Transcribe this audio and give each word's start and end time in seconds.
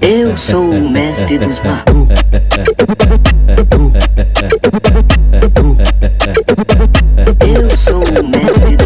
Eu 0.00 0.38
sou 0.38 0.70
o 0.70 0.90
mestre 0.90 1.38
dos 1.38 1.60
magos. 1.60 2.08
Eu 7.46 7.68
sou 7.76 8.00
o 8.00 8.00
mestre 8.30 8.74
dos 8.78 8.85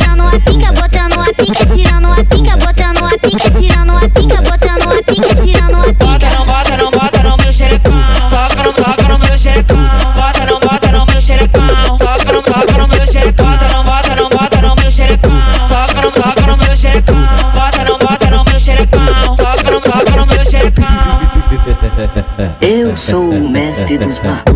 Eu 22.61 22.95
sou 22.95 23.29
o 23.31 23.49
mestre 23.49 23.97
dos 23.97 24.19
magos. 24.19 24.51